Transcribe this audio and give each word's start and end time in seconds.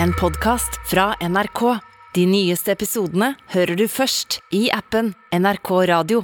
en 0.00 0.12
podkast 0.12 0.70
fra 0.90 1.14
NRK. 1.20 1.78
De 2.14 2.26
nyeste 2.26 2.72
episodene 2.72 3.32
hører 3.52 3.76
du 3.76 3.86
først 3.88 4.40
i 4.54 4.66
appen 4.72 5.12
NRK 5.32 5.70
Radio. 5.88 6.22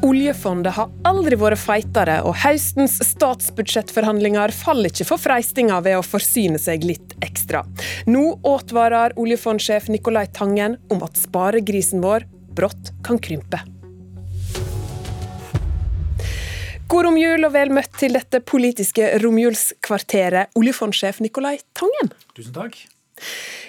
Oljefondet 0.00 0.72
har 0.74 0.88
aldri 1.06 1.36
vært 1.38 1.60
feitere, 1.60 2.20
og 2.24 2.38
høstens 2.40 2.96
statsbudsjettforhandlinger 3.04 4.52
faller 4.56 4.88
ikke 4.90 5.06
for 5.06 5.22
freistinga 5.22 5.82
ved 5.84 5.98
å 5.98 6.06
forsyne 6.06 6.58
seg 6.58 6.86
litt 6.88 7.14
ekstra. 7.22 7.62
Nå 8.10 8.40
advarer 8.48 9.14
oljefondsjef 9.20 9.90
Nicolai 9.92 10.24
Tangen 10.32 10.80
om 10.90 11.04
at 11.06 11.20
sparegrisen 11.20 12.02
vår 12.02 12.26
brått 12.56 12.94
kan 13.06 13.20
krympe. 13.22 13.60
God 16.90 17.06
romjul 17.06 17.46
og 17.46 17.52
vel 17.54 17.70
møtt 17.70 17.92
til 18.00 18.16
dette 18.16 18.40
politiske 18.42 19.12
romjulskvarteret, 19.22 20.50
oljefondsjef 20.58 21.20
Nicolai 21.22 21.60
Tangen. 21.78 22.10
Tusen 22.34 22.56
takk. 22.56 22.80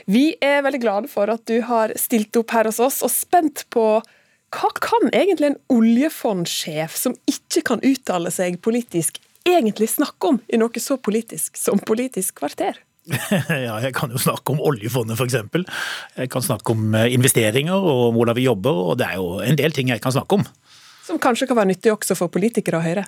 Vi 0.09 0.23
er 0.41 0.63
veldig 0.65 0.79
glade 0.81 1.11
for 1.11 1.29
at 1.29 1.43
du 1.45 1.59
har 1.67 1.93
stilt 2.01 2.39
opp 2.39 2.55
her 2.55 2.65
hos 2.71 2.79
oss, 2.81 3.03
og 3.05 3.13
spent 3.13 3.67
på 3.69 3.85
hva 4.01 4.69
kan 4.81 5.11
egentlig 5.13 5.51
en 5.51 5.59
oljefondsjef 5.69 6.95
som 6.97 7.13
ikke 7.29 7.61
kan 7.69 7.83
uttale 7.85 8.33
seg 8.33 8.57
politisk, 8.65 9.21
egentlig 9.45 9.91
snakke 9.93 10.33
om 10.33 10.41
i 10.49 10.57
noe 10.57 10.81
så 10.81 10.97
politisk 10.97 11.61
som 11.61 11.77
Politisk 11.77 12.41
kvarter? 12.41 12.81
Ja, 13.67 13.77
jeg 13.81 13.93
kan 13.97 14.11
jo 14.13 14.19
snakke 14.21 14.53
om 14.53 14.65
oljefondet 14.65 15.17
f.eks. 15.17 15.37
Jeg 16.17 16.33
kan 16.33 16.45
snakke 16.45 16.73
om 16.73 16.97
eh, 16.97 17.13
investeringer 17.13 17.77
og 17.77 18.17
hvordan 18.17 18.37
vi 18.37 18.49
jobber, 18.49 18.83
og 18.91 18.99
det 19.01 19.09
er 19.09 19.21
jo 19.21 19.39
en 19.45 19.61
del 19.61 19.77
ting 19.77 19.93
jeg 19.93 20.01
kan 20.01 20.13
snakke 20.17 20.41
om. 20.41 20.45
Som 21.11 21.19
kanskje 21.19 21.49
kan 21.49 21.57
være 21.59 21.73
nyttig 21.73 21.91
også 21.91 22.15
for 22.15 22.31
politikere 22.31 22.79
å 22.79 22.85
høre? 22.85 23.01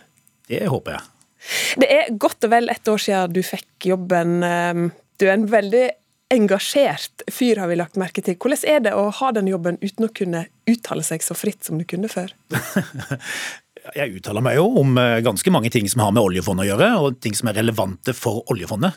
Det 0.52 0.66
håper 0.68 0.98
jeg. 0.98 1.04
Det 1.80 1.88
er 1.88 2.10
godt 2.20 2.44
og 2.44 2.52
vel 2.52 2.68
ett 2.72 2.88
år 2.92 3.00
siden 3.00 3.32
du 3.32 3.40
fikk 3.48 3.88
jobben. 3.88 4.42
Ehm, 4.44 4.90
du 5.20 5.24
er 5.30 5.38
en 5.38 5.46
veldig 5.48 5.86
engasjert 6.34 7.24
fyr, 7.32 7.62
har 7.62 7.70
vi 7.72 7.78
lagt 7.80 7.96
merke 8.00 8.20
til. 8.26 8.36
Hvordan 8.36 8.66
er 8.68 8.82
det 8.84 8.94
å 8.98 9.06
ha 9.22 9.30
den 9.38 9.48
jobben 9.48 9.80
uten 9.80 10.10
å 10.10 10.12
kunne 10.12 10.42
uttale 10.68 11.06
seg 11.08 11.24
så 11.24 11.38
fritt 11.38 11.64
som 11.64 11.80
du 11.80 11.86
kunne 11.88 12.12
før? 12.12 12.34
Jeg 13.96 14.18
uttaler 14.20 14.44
meg 14.44 14.56
jo 14.56 14.68
om 14.80 14.96
eh, 15.00 15.22
ganske 15.24 15.52
mange 15.52 15.72
ting 15.72 15.88
som 15.92 16.04
har 16.04 16.12
med 16.16 16.24
oljefondet 16.24 16.64
å 16.64 16.70
gjøre, 16.70 16.92
og 17.04 17.18
ting 17.24 17.34
som 17.36 17.50
er 17.52 17.58
relevante 17.60 18.14
for 18.16 18.40
oljefondet. 18.52 18.96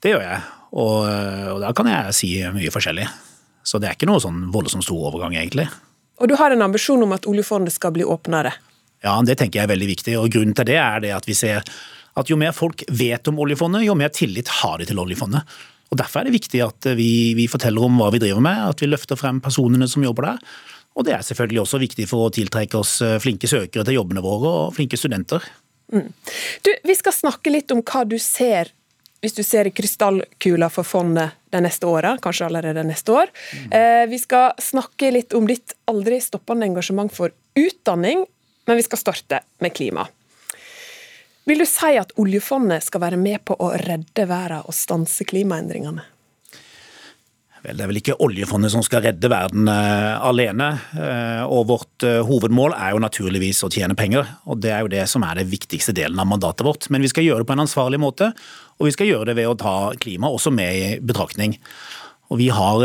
Det 0.00 0.14
gjør 0.14 0.22
jeg, 0.24 0.38
og, 0.80 0.94
eh, 1.10 1.48
og 1.52 1.60
da 1.60 1.72
kan 1.76 1.90
jeg 1.92 2.14
si 2.16 2.30
mye 2.56 2.72
forskjellig. 2.72 3.04
Så 3.68 3.80
det 3.80 3.90
er 3.90 3.98
ikke 3.98 4.08
noe 4.08 4.22
sånn 4.24 4.46
voldsomt 4.52 4.86
stor 4.86 5.10
overgang, 5.10 5.36
egentlig. 5.36 5.68
Og 6.22 6.30
du 6.30 6.36
har 6.38 6.54
en 6.54 6.62
ambisjon 6.66 7.02
om 7.02 7.14
at 7.16 7.26
oljefondet 7.30 7.74
skal 7.74 7.94
bli 7.94 8.06
åpnere? 8.06 8.54
Ja, 9.04 9.18
det 9.26 9.36
tenker 9.40 9.60
jeg 9.60 9.66
er 9.66 9.74
veldig 9.74 9.90
viktig, 9.90 10.16
og 10.20 10.30
grunnen 10.32 10.56
til 10.56 10.68
det 10.70 10.78
er 10.80 11.02
det 11.04 11.12
at 11.16 11.26
vi 11.28 11.36
ser 11.36 11.66
at 12.14 12.30
jo 12.30 12.38
mer 12.38 12.54
folk 12.54 12.84
vet 12.94 13.26
om 13.28 13.40
oljefondet, 13.42 13.84
jo 13.84 13.96
mer 13.98 14.12
tillit 14.14 14.50
har 14.60 14.78
de 14.80 14.86
til 14.88 15.00
oljefondet. 15.02 15.42
Og 15.90 15.98
Derfor 15.98 16.20
er 16.20 16.28
det 16.28 16.36
viktig 16.38 16.62
at 16.64 16.88
vi, 16.98 17.34
vi, 17.38 17.48
forteller 17.50 17.84
om 17.86 17.98
hva 18.00 18.08
vi 18.14 18.22
driver 18.22 18.42
med, 18.42 18.62
at 18.70 18.80
vi 18.82 18.88
løfter 18.88 19.18
frem 19.18 19.40
personene 19.44 19.88
som 19.90 20.06
jobber 20.06 20.30
der. 20.30 20.54
Og 20.94 21.06
det 21.06 21.16
er 21.16 21.26
selvfølgelig 21.26 21.64
også 21.64 21.80
viktig 21.82 22.06
for 22.10 22.26
å 22.26 22.32
tiltrekke 22.34 22.78
oss 22.78 22.96
eh, 23.02 23.18
flinke 23.22 23.50
søkere 23.50 23.84
til 23.86 23.98
jobbene 23.98 24.22
våre, 24.24 24.50
og 24.64 24.74
flinke 24.76 24.98
studenter. 24.98 25.42
Mm. 25.92 26.08
Du, 26.64 26.70
Vi 26.86 26.96
skal 26.98 27.14
snakke 27.14 27.52
litt 27.52 27.74
om 27.74 27.82
hva 27.82 28.04
du 28.08 28.16
ser 28.22 28.70
hvis 29.24 29.36
du 29.38 29.40
ser 29.46 29.64
i 29.64 29.72
krystallkula 29.72 30.68
for 30.68 30.84
fondet 30.84 31.32
de 31.54 31.62
neste 31.64 31.88
åra, 31.88 32.18
kanskje 32.20 32.50
allerede 32.50 32.84
neste 32.84 33.14
år. 33.14 33.32
Eh, 33.72 34.04
vi 34.10 34.18
skal 34.20 34.52
snakke 34.60 35.08
litt 35.14 35.32
om 35.32 35.48
ditt 35.48 35.72
aldri 35.88 36.20
stoppende 36.20 36.68
engasjement 36.68 37.12
for 37.14 37.32
utdanning, 37.56 38.26
men 38.68 38.76
vi 38.76 38.84
skal 38.84 39.00
starte 39.00 39.40
med 39.64 39.72
klima. 39.72 40.04
Vil 41.48 41.60
du 41.60 41.66
si 41.68 41.92
at 42.00 42.12
oljefondet 42.20 42.84
skal 42.84 43.02
være 43.02 43.20
med 43.20 43.40
på 43.48 43.56
å 43.60 43.72
redde 43.80 44.28
verden 44.28 44.64
og 44.64 44.76
stanse 44.76 45.24
klimaendringene? 45.28 46.04
Vel, 47.64 47.78
Det 47.78 47.84
er 47.84 47.90
vel 47.90 48.00
ikke 48.02 48.18
oljefondet 48.20 48.72
som 48.74 48.84
skal 48.84 49.06
redde 49.06 49.30
verden 49.32 49.70
uh, 49.70 50.20
alene. 50.28 50.68
Uh, 50.92 51.44
og 51.48 51.68
Vårt 51.70 52.04
uh, 52.04 52.20
hovedmål 52.28 52.76
er 52.76 52.92
jo 52.92 53.02
naturligvis 53.04 53.64
å 53.64 53.72
tjene 53.72 53.96
penger. 53.96 54.28
og 54.44 54.60
Det 54.60 54.72
er 54.74 54.84
jo 54.84 54.92
det 54.92 55.06
som 55.10 55.24
er 55.24 55.40
det 55.40 55.48
viktigste 55.48 55.96
delen 55.96 56.20
av 56.20 56.28
mandatet 56.28 56.66
vårt. 56.66 56.90
Men 56.92 57.04
vi 57.04 57.12
skal 57.12 57.24
gjøre 57.24 57.42
det 57.42 57.48
på 57.48 57.56
en 57.56 57.64
ansvarlig 57.64 58.00
måte, 58.02 58.32
og 58.76 58.88
vi 58.88 58.94
skal 58.94 59.08
gjøre 59.08 59.30
det 59.30 59.38
ved 59.40 59.48
å 59.48 59.58
ta 59.58 59.76
klima 60.00 60.28
også 60.28 60.52
med 60.52 60.76
i 60.76 60.96
betraktning. 61.00 61.56
Og 62.32 62.38
Vi 62.40 62.46
har 62.48 62.80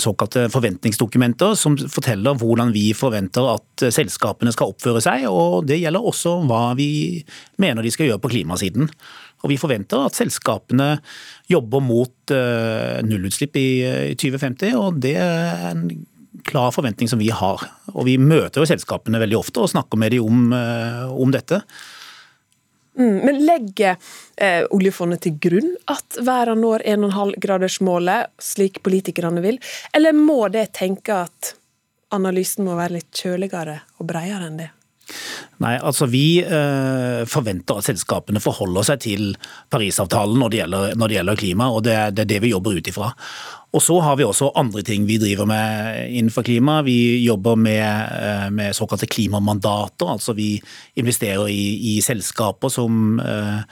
såkalte 0.00 0.44
forventningsdokumenter 0.48 1.56
som 1.58 1.74
forteller 1.76 2.38
hvordan 2.38 2.70
vi 2.72 2.94
forventer 2.96 3.48
at 3.50 3.82
selskapene 3.92 4.54
skal 4.54 4.70
oppføre 4.72 5.02
seg, 5.04 5.26
og 5.26 5.66
det 5.68 5.80
gjelder 5.82 6.06
også 6.06 6.36
hva 6.46 6.70
vi 6.78 7.18
mener 7.60 7.82
de 7.82 7.90
skal 7.92 8.08
gjøre 8.08 8.22
på 8.22 8.30
klimasiden. 8.32 8.88
Og 9.46 9.52
Vi 9.54 9.60
forventer 9.62 10.02
at 10.02 10.18
selskapene 10.18 10.96
jobber 11.50 11.84
mot 11.84 12.34
eh, 12.34 12.98
nullutslipp 13.06 13.58
i 13.60 13.68
2050, 14.18 14.74
og 14.74 14.98
det 15.04 15.14
er 15.22 15.70
en 15.70 15.86
klar 16.46 16.74
forventning 16.74 17.08
som 17.10 17.22
vi 17.22 17.30
har. 17.30 17.62
Og 17.94 18.08
Vi 18.10 18.18
møter 18.18 18.60
jo 18.60 18.68
selskapene 18.68 19.22
veldig 19.22 19.38
ofte 19.38 19.62
og 19.62 19.70
snakker 19.70 20.02
med 20.02 20.12
dem 20.16 20.26
om, 20.26 20.50
om 21.14 21.32
dette. 21.34 21.62
Mm, 22.98 23.16
men 23.26 23.42
legger 23.44 23.96
eh, 24.36 24.64
oljefondet 24.72 25.26
til 25.26 25.36
grunn 25.40 25.74
at 25.92 26.16
verden 26.24 26.62
når 26.64 26.84
1,5-gradersmålet, 26.94 28.32
slik 28.40 28.80
politikerne 28.86 29.42
vil, 29.44 29.60
eller 29.96 30.16
må 30.16 30.46
det 30.52 30.70
tenke 30.78 31.20
at 31.26 31.52
analysen 32.16 32.64
må 32.64 32.76
være 32.78 32.96
litt 32.96 33.20
kjøligere 33.20 33.82
og 33.98 34.08
bredere 34.08 34.48
enn 34.48 34.60
det? 34.62 34.70
Nei, 35.62 35.76
altså 35.78 36.08
Vi 36.10 36.40
eh, 36.42 37.22
forventer 37.30 37.78
at 37.78 37.86
selskapene 37.86 38.42
forholder 38.42 38.88
seg 38.90 39.04
til 39.06 39.28
Parisavtalen 39.72 40.40
når 40.40 40.52
det 40.52 40.60
gjelder, 40.60 40.96
når 40.98 41.08
det 41.12 41.18
gjelder 41.18 41.38
klima, 41.40 41.68
og 41.72 41.84
det 41.86 41.94
er, 41.96 42.16
det 42.16 42.40
vi 42.44 42.52
jobber 42.52 42.76
ut 42.76 42.90
ifra. 42.90 43.12
Og 43.76 43.82
så 43.84 43.98
har 44.00 44.16
vi 44.16 44.24
også 44.24 44.52
andre 44.56 44.82
ting 44.86 45.04
vi 45.08 45.18
driver 45.20 45.48
med 45.48 46.10
innenfor 46.16 46.46
klima. 46.46 46.78
Vi 46.86 47.24
jobber 47.24 47.58
med, 47.60 48.12
eh, 48.20 48.48
med 48.50 48.76
såkalte 48.76 49.08
klimamandater. 49.10 50.08
Altså 50.08 50.36
vi 50.36 50.54
investerer 50.96 51.48
i, 51.52 51.96
i 51.96 52.00
selskaper 52.00 52.72
som 52.72 53.20
eh, 53.20 53.64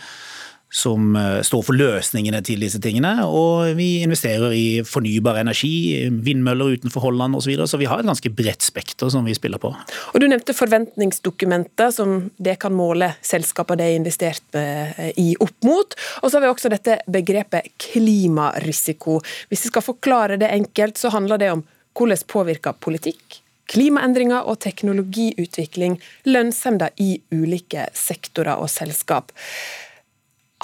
som 0.75 1.15
eh, 1.17 1.41
står 1.47 1.62
for 1.69 1.79
løsningene 1.79 2.41
til 2.45 2.65
disse 2.65 2.81
tingene. 2.83 3.12
Og 3.29 3.77
vi 3.79 4.03
investerer 4.03 4.55
i 4.57 4.67
fornybar 4.87 5.39
energi, 5.45 6.09
vindmøller 6.11 6.75
utenfor 6.75 7.07
Holland 7.07 7.39
osv. 7.39 7.45
Så, 7.45 7.51
videre. 7.53 7.69
så 7.71 7.79
vi 7.79 7.89
har 7.91 8.03
et 8.03 8.09
ganske 8.09 8.33
bredt 8.35 8.65
spekter 8.67 9.12
som 9.12 9.27
vi 9.27 9.37
spiller 9.37 9.62
på. 9.62 9.71
Og 9.71 10.19
Du 10.21 10.27
nevnte 10.27 10.57
forventningsdokumenter, 10.57 11.93
som 11.95 12.31
det 12.43 12.57
kan 12.65 12.75
måle 12.75 13.12
selskaper 13.23 13.79
det 13.79 13.87
er 13.87 14.01
investert 14.01 14.59
eh, 14.59 15.12
i 15.21 15.37
opp 15.45 15.69
mot. 15.69 15.95
Og 16.23 16.27
så 16.27 16.39
har 16.39 16.47
vi 16.47 16.51
også 16.51 16.73
dette 16.75 16.99
begrepet 17.06 17.71
klimarisiko. 17.79 19.21
Hvis 19.53 19.69
vi 19.69 19.71
skal 19.71 19.87
forklare 19.87 20.41
det 20.43 20.51
enkelt, 20.51 20.99
så 20.99 21.15
handler 21.15 21.39
det 21.39 21.53
om 21.55 21.65
hvordan 21.95 22.27
påvirker 22.27 22.75
politikk, 22.83 23.39
klimaendringer 23.71 24.43
og 24.51 24.59
teknologiutvikling 24.65 26.01
lønnsomheten 26.27 26.99
i 26.99 27.21
ulike 27.31 27.87
sektorer 27.95 28.59
og 28.59 28.67
selskap. 28.73 29.31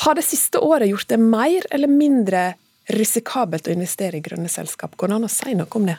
Har 0.00 0.16
det 0.16 0.24
siste 0.24 0.60
året 0.64 0.88
gjort 0.88 1.10
det 1.12 1.18
mer 1.20 1.66
eller 1.70 1.90
mindre 1.90 2.54
risikabelt 2.90 3.68
å 3.68 3.74
investere 3.74 4.16
i 4.16 4.24
grønne 4.24 4.48
selskap? 4.48 4.96
Går 4.96 5.10
det 5.10 5.18
an 5.18 5.28
å 5.28 5.32
si 5.32 5.56
noe 5.58 5.76
om 5.76 5.88
det? 5.90 5.98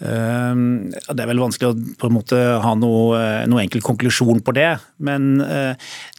Ehm, 0.00 0.90
det 0.92 1.22
er 1.22 1.28
vel 1.28 1.40
vanskelig 1.40 1.70
å 1.72 2.10
måte 2.12 2.38
ha 2.60 2.74
noe, 2.76 3.16
eh, 3.16 3.46
noe 3.48 3.62
enkel 3.64 3.82
konklusjon 3.84 4.42
på 4.44 4.54
det. 4.56 4.70
Men 4.98 5.40
eh, 5.44 5.74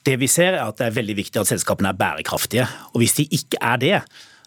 det 0.05 0.17
vi 0.21 0.29
ser 0.29 0.57
er 0.57 0.65
at 0.65 0.77
det 0.77 0.89
er 0.89 0.97
veldig 0.97 1.17
viktig 1.21 1.41
at 1.41 1.49
selskapene 1.49 1.93
er 1.93 1.99
bærekraftige. 2.01 2.67
Og 2.93 3.01
hvis 3.01 3.17
de 3.19 3.27
ikke 3.29 3.61
er 3.61 3.81
det, 3.81 3.99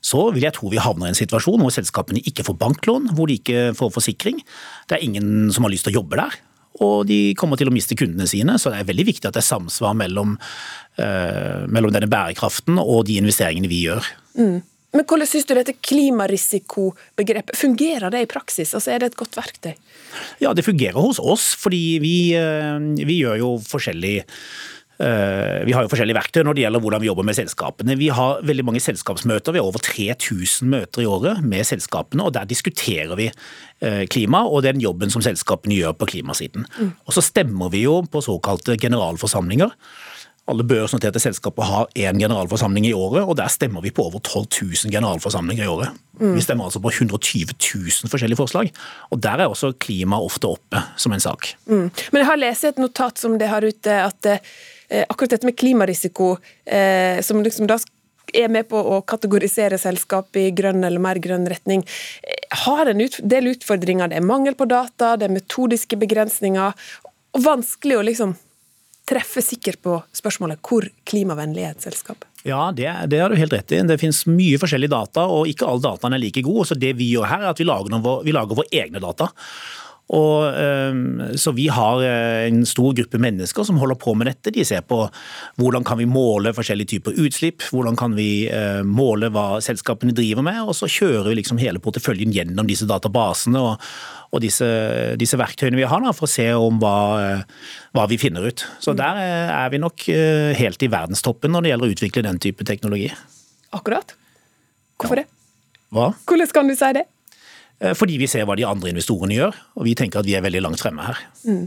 så 0.04 0.26
vil 0.34 0.44
jeg 0.44 0.56
tro 0.58 0.68
vi 0.68 0.82
havner 0.82 1.08
i 1.08 1.14
en 1.14 1.18
situasjon 1.18 1.62
hvor 1.62 1.72
selskapene 1.72 2.22
ikke 2.28 2.44
får 2.46 2.58
banklån, 2.60 3.14
hvor 3.16 3.30
de 3.30 3.38
ikke 3.38 3.70
får 3.78 3.94
forsikring. 3.94 4.42
Det 4.90 4.98
er 4.98 5.06
ingen 5.06 5.54
som 5.54 5.64
har 5.64 5.72
lyst 5.72 5.86
til 5.88 5.94
å 5.94 6.02
jobbe 6.02 6.18
der 6.20 6.34
og 6.82 7.06
de 7.06 7.34
kommer 7.38 7.60
til 7.60 7.70
å 7.70 7.74
miste 7.74 7.96
kundene 7.98 8.26
sine. 8.26 8.56
Så 8.58 8.72
det 8.72 8.80
er 8.80 8.88
veldig 8.88 9.06
viktig 9.12 9.28
at 9.28 9.36
det 9.36 9.44
er 9.44 9.52
samsvar 9.52 9.94
mellom, 9.98 10.36
eh, 10.98 11.66
mellom 11.70 11.94
denne 11.94 12.10
bærekraften 12.10 12.80
og 12.82 13.06
de 13.06 13.20
investeringene 13.22 13.70
vi 13.70 13.84
gjør. 13.86 14.08
Mm. 14.38 14.62
Men 14.94 15.06
hvordan 15.10 15.26
syns 15.26 15.46
du 15.46 15.54
dette 15.56 15.74
klimarisikobegrepet 15.82 17.58
fungerer 17.58 18.12
det 18.14 18.20
i 18.22 18.30
praksis? 18.30 18.74
Altså 18.78 18.92
Er 18.94 19.02
det 19.02 19.12
et 19.12 19.18
godt 19.18 19.34
verktøy? 19.34 19.74
Ja, 20.38 20.52
det 20.54 20.66
fungerer 20.66 21.00
hos 21.02 21.18
oss, 21.18 21.54
fordi 21.58 21.98
vi, 21.98 22.14
uh, 22.38 22.78
vi 22.78 23.18
gjør 23.22 23.40
jo 23.40 23.50
forskjellig 23.58 24.22
Eh, 24.22 24.73
vi 24.94 25.74
har 25.74 25.82
jo 25.82 25.90
forskjellige 25.90 26.14
verktøy 26.14 26.44
når 26.46 26.54
det 26.54 26.62
gjelder 26.62 26.82
hvordan 26.84 27.02
vi 27.02 27.08
jobber 27.08 27.26
med 27.26 27.34
selskapene. 27.34 27.96
Vi 27.98 28.10
har 28.14 28.44
veldig 28.46 28.64
mange 28.68 28.82
selskapsmøter, 28.84 29.54
vi 29.54 29.58
har 29.58 29.66
over 29.66 29.82
3000 29.82 30.70
møter 30.70 31.02
i 31.02 31.08
året 31.10 31.42
med 31.42 31.66
selskapene. 31.66 32.22
og 32.22 32.34
Der 32.36 32.46
diskuterer 32.46 33.18
vi 33.18 33.26
eh, 33.26 34.04
klima 34.06 34.44
og 34.46 34.62
den 34.62 34.82
jobben 34.82 35.10
som 35.10 35.24
selskapene 35.24 35.80
gjør 35.80 35.96
på 35.98 36.10
klimasiden. 36.14 36.68
Mm. 36.78 36.92
Og 37.06 37.16
Så 37.16 37.26
stemmer 37.26 37.72
vi 37.74 37.84
jo 37.88 38.02
på 38.06 38.22
såkalte 38.22 38.78
generalforsamlinger. 38.78 39.74
Alle 40.44 40.64
børsnoterte 40.68 41.20
selskaper 41.22 41.64
har 41.64 41.86
én 41.96 42.18
generalforsamling 42.20 42.84
i 42.84 42.92
året, 42.92 43.22
og 43.24 43.38
der 43.38 43.48
stemmer 43.48 43.80
vi 43.80 43.94
på 43.96 44.04
over 44.04 44.20
12 44.20 44.44
000 44.84 44.92
generalforsamlinger 44.92 45.64
i 45.64 45.70
året. 45.72 45.94
Mm. 46.20 46.34
Vi 46.36 46.44
stemmer 46.44 46.68
altså 46.68 46.82
på 46.84 46.92
120 46.92 47.54
000 47.56 48.12
forskjellige 48.12 48.36
forslag, 48.36 48.68
og 49.08 49.22
der 49.24 49.40
er 49.40 49.48
også 49.48 49.72
klima 49.80 50.20
ofte 50.20 50.50
oppe 50.52 50.82
som 51.00 51.16
en 51.16 51.24
sak. 51.24 51.54
Mm. 51.64 51.88
Men 51.88 52.20
jeg 52.20 52.28
har 52.28 52.42
lest 52.42 52.68
et 52.68 52.82
notat 52.82 53.24
som 53.24 53.38
det 53.40 53.48
har 53.48 53.64
ute, 53.64 53.96
at 54.10 54.28
eh, 54.28 54.52
akkurat 54.88 55.36
dette 55.36 55.48
med 55.48 55.56
klimarisiko, 55.56 56.36
eh, 56.66 57.20
som 57.24 57.42
liksom 57.42 57.68
da 57.70 57.78
er 58.34 58.48
med 58.52 58.68
på 58.70 58.78
å 58.78 59.00
kategorisere 59.06 59.78
selskap 59.80 60.36
i 60.40 60.48
grønn 60.56 60.84
eller 60.84 61.02
mer 61.02 61.20
grønn 61.22 61.46
retning, 61.50 61.84
eh, 62.22 62.56
har 62.64 62.90
en 62.90 62.98
del 62.98 63.52
utfordringer. 63.52 64.08
Det 64.08 64.16
er 64.16 64.26
mangel 64.26 64.54
på 64.54 64.68
data, 64.68 65.16
det 65.16 65.28
er 65.28 65.36
metodiske 65.36 65.98
begrensninger, 65.98 66.74
og 67.34 67.42
vanskelig 67.42 67.98
å 67.98 68.04
liksom 68.04 68.36
treffe 69.04 69.42
sikkert 69.44 69.82
på 69.82 70.02
spørsmålet 70.16 70.62
hvor 70.64 70.86
klimavennlig 71.04 71.66
er 71.66 71.74
et 71.74 71.84
selskap? 71.84 72.24
Ja, 72.44 72.72
det, 72.72 72.88
det, 73.08 73.20
har 73.20 73.32
du 73.32 73.36
helt 73.36 73.52
rett 73.52 73.72
i. 73.72 73.80
Det 73.88 74.00
finnes 74.00 74.26
mye 74.28 74.58
forskjellig 74.60 74.90
data, 74.92 75.26
og 75.28 75.48
ikke 75.48 75.68
alle 75.68 75.84
dataen 75.84 76.16
er 76.16 76.20
like 76.20 76.42
gode. 76.44 76.66
Så 76.68 76.76
det 76.76 76.94
vi 76.96 77.10
gjør 77.12 77.28
her, 77.28 77.44
er 77.44 77.52
at 77.52 77.60
vi 77.60 77.68
lager, 77.68 77.92
noen, 77.92 78.24
vi 78.24 78.32
lager 78.36 78.56
våre 78.56 78.68
egne 78.72 79.00
data. 79.00 79.30
Og, 80.12 80.52
ehm, 80.52 81.36
så 81.40 81.52
Vi 81.56 81.68
har 81.72 82.02
eh, 82.04 82.46
en 82.48 82.64
stor 82.66 82.92
gruppe 82.92 83.18
mennesker 83.18 83.64
som 83.64 83.78
holder 83.80 83.96
på 83.96 84.12
med 84.14 84.28
dette. 84.28 84.52
De 84.52 84.64
ser 84.64 84.82
på 84.84 85.06
hvordan 85.56 85.84
kan 85.84 85.96
vi 85.98 86.04
måle 86.04 86.52
forskjellige 86.52 86.98
typer 86.98 87.16
utslipp, 87.16 87.64
hvordan 87.72 87.96
kan 87.96 88.12
vi 88.14 88.46
eh, 88.52 88.82
måle 88.84 89.30
hva 89.32 89.62
selskapene 89.64 90.12
driver 90.12 90.44
med. 90.44 90.60
og 90.60 90.76
Så 90.76 90.90
kjører 90.90 91.30
vi 91.30 91.38
liksom 91.40 91.58
hele 91.62 91.80
porteføljen 91.80 92.34
gjennom 92.34 92.68
disse 92.68 92.84
databasene 92.84 93.62
og, 93.62 93.80
og 94.34 94.44
disse, 94.44 94.66
disse, 95.16 95.38
verktøyene 95.40 95.80
vi 95.80 95.88
har 95.88 96.04
da, 96.04 96.12
for 96.12 96.28
å 96.28 96.34
se 96.34 96.50
om 96.52 96.82
hva, 96.82 96.98
eh, 97.22 97.72
hva, 97.96 98.04
vi 98.10 98.20
finner 98.20 98.44
ut. 98.44 98.66
Så 98.84 98.92
mm. 98.92 99.00
Der 99.00 99.22
er 99.24 99.72
vi 99.72 99.80
nok 99.80 100.04
helt 100.58 100.84
i 100.84 100.90
verdenstoppen 100.90 101.54
når 101.54 101.64
det 101.64 101.72
gjelder 101.72 101.88
å 101.88 101.96
utvikle 101.96 102.26
den 102.28 102.42
type 102.42 102.66
teknologi. 102.68 103.08
Akkurat. 103.72 104.12
Hvorfor 105.00 105.22
ja. 105.22 105.24
det? 105.24 105.30
Hva? 105.94 106.12
Hvordan 106.28 106.52
kan 106.52 106.68
du 106.68 106.76
si 106.76 106.92
det? 106.92 107.08
Eh, 107.82 107.94
fordi 107.98 108.18
vi 108.20 108.28
ser 108.30 108.46
hva 108.48 108.56
de 108.58 108.66
andre 108.68 108.92
investorene 108.92 109.38
gjør, 109.38 109.56
og 109.78 109.88
vi 109.88 109.96
tenker 109.98 110.22
at 110.22 110.28
vi 110.28 110.36
er 110.38 110.44
veldig 110.44 110.62
langt 110.66 110.82
fremme 110.82 111.06
her. 111.06 111.24
Mm. 111.48 111.66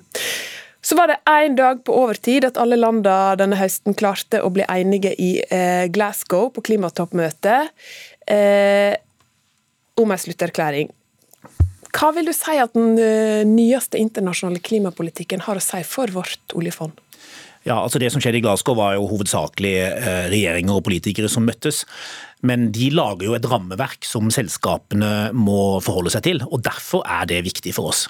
Så 0.87 0.95
var 0.95 1.09
det 1.11 1.19
én 1.27 1.57
dag 1.57 1.81
på 1.83 1.95
overtid 1.99 2.45
at 2.47 2.59
alle 2.61 2.77
landene 2.79 3.35
denne 3.39 3.57
høsten 3.59 3.97
klarte 3.97 4.39
å 4.39 4.51
bli 4.53 4.63
enige 4.71 5.11
i 5.19 5.33
eh, 5.43 5.87
Glasgow 5.91 6.47
på 6.55 6.63
klimatoppmøtet 6.69 7.73
eh, 8.31 8.93
om 9.99 10.13
en 10.13 10.21
slutterklæring. 10.21 10.93
Hva 11.97 12.11
vil 12.15 12.29
du 12.29 12.33
si 12.35 12.55
at 12.61 12.75
den 12.77 12.95
eh, 13.01 13.43
nyeste 13.47 13.99
internasjonale 13.99 14.61
klimapolitikken 14.63 15.43
har 15.47 15.59
å 15.59 15.63
si 15.63 15.81
for 15.87 16.13
vårt 16.13 16.55
oljefond? 16.55 16.95
Ja, 17.67 17.81
altså 17.83 17.99
Det 17.99 18.09
som 18.13 18.23
skjedde 18.23 18.39
i 18.39 18.43
Glasgow 18.45 18.77
var 18.79 18.95
jo 18.95 19.09
hovedsakelig 19.09 19.73
eh, 19.83 20.27
regjeringer 20.31 20.77
og 20.77 20.85
politikere 20.87 21.29
som 21.31 21.45
møttes. 21.47 21.83
Men 22.45 22.67
de 22.71 22.89
lager 22.93 23.25
jo 23.25 23.35
et 23.35 23.47
rammeverk 23.49 24.05
som 24.05 24.29
selskapene 24.31 25.33
må 25.35 25.81
forholde 25.83 26.13
seg 26.13 26.23
til. 26.27 26.41
og 26.45 26.61
Derfor 26.63 27.03
er 27.03 27.27
det 27.29 27.41
viktig 27.47 27.73
for 27.75 27.91
oss. 27.91 28.05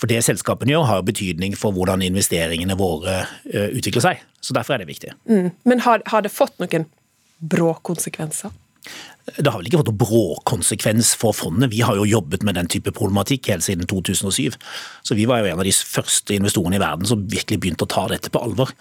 For 0.00 0.08
det 0.10 0.22
selskapene 0.24 0.72
gjør 0.72 0.88
har 0.88 1.04
betydning 1.06 1.56
for 1.58 1.74
hvordan 1.76 2.04
investeringene 2.06 2.78
våre 2.78 3.24
eh, 3.50 3.74
utvikler 3.74 4.06
seg. 4.06 4.24
Så 4.40 4.56
derfor 4.56 4.76
er 4.76 4.84
det 4.84 4.90
viktig. 4.94 5.12
Mm. 5.28 5.50
Men 5.68 5.84
har, 5.84 6.04
har 6.06 6.24
det 6.24 6.32
fått 6.32 6.56
noen 6.62 6.88
brå 7.42 7.74
konsekvenser? 7.84 8.54
Det 9.22 9.46
har 9.46 9.60
vel 9.60 9.68
ikke 9.68 9.78
fått 9.78 9.90
noen 9.92 10.00
bråkonsekvens 10.00 11.12
for 11.18 11.36
fondet. 11.36 11.70
Vi 11.70 11.82
har 11.86 11.94
jo 11.94 12.06
jobbet 12.08 12.42
med 12.42 12.56
den 12.58 12.66
type 12.70 12.90
problematikk 12.94 13.52
helt 13.52 13.62
siden 13.62 13.86
2007. 13.86 14.56
Så 15.06 15.14
vi 15.14 15.28
var 15.30 15.42
jo 15.42 15.52
en 15.52 15.62
av 15.62 15.68
de 15.68 15.72
første 15.72 16.34
investorene 16.34 16.78
i 16.78 16.82
verden 16.82 17.06
som 17.06 17.22
virkelig 17.30 17.60
begynte 17.62 17.86
å 17.86 17.92
ta 17.92 18.08
dette 18.10 18.32
på 18.34 18.42
alvor. 18.42 18.74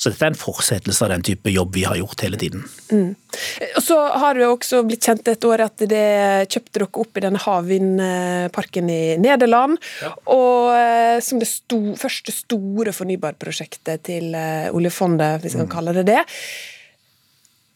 Så 0.00 0.10
dette 0.10 0.24
er 0.24 0.32
en 0.32 0.40
fortsettelse 0.40 1.04
av 1.04 1.12
den 1.12 1.26
type 1.28 1.52
jobb 1.52 1.76
vi 1.76 1.84
har 1.84 2.00
gjort 2.00 2.24
hele 2.24 2.40
tiden. 2.40 2.64
Mm. 2.88 3.12
Så 3.84 4.00
har 4.24 4.38
det 4.38 4.48
også 4.48 4.82
blitt 4.88 5.04
kjent 5.04 5.28
et 5.28 5.44
år 5.48 5.66
at 5.68 5.84
det 5.92 6.08
kjøpte 6.48 6.78
dere 6.80 6.90
opp 7.04 7.20
i 7.20 7.26
denne 7.28 7.44
havvindparken 7.44 8.92
i 8.92 9.00
Nederland. 9.20 9.76
Ja. 10.00 10.14
Og 10.32 10.72
eh, 10.72 11.20
som 11.24 11.40
det 11.42 11.52
sto, 11.52 11.82
første 12.00 12.32
store 12.34 12.96
fornybarprosjektet 12.96 14.08
til 14.08 14.32
eh, 14.32 14.72
oljefondet, 14.72 15.42
hvis 15.44 15.58
vi 15.58 15.66
kan 15.66 15.68
mm. 15.68 15.76
kalle 15.76 16.00
det 16.00 16.08
det. 16.08 16.22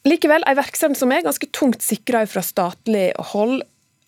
Likevel, 0.07 0.45
ei 0.47 0.55
virksomhet 0.55 1.01
som 1.01 1.11
er 1.11 1.25
ganske 1.27 1.49
tungt 1.55 1.83
sikra 1.83 2.23
fra 2.31 2.43
statlig 2.45 3.09
hold. 3.33 3.59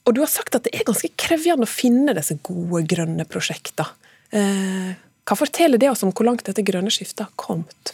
Og 0.07 0.15
du 0.15 0.23
har 0.23 0.31
sagt 0.31 0.55
at 0.57 0.69
det 0.69 0.77
er 0.77 0.87
ganske 0.87 1.11
krevende 1.21 1.67
å 1.67 1.71
finne 1.71 2.15
disse 2.17 2.39
gode 2.47 2.85
grønne 2.89 3.27
prosjektene. 3.29 3.91
Eh, 4.29 4.95
hva 5.29 5.37
forteller 5.37 5.81
det 5.81 5.91
oss 5.91 6.05
om 6.05 6.13
hvor 6.13 6.25
langt 6.29 6.47
dette 6.47 6.65
grønne 6.65 6.93
skiftet 6.93 7.27
har 7.27 7.35
kommet? 7.41 7.93